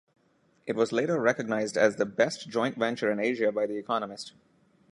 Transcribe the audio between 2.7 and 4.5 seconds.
venture in Asia by The Economist.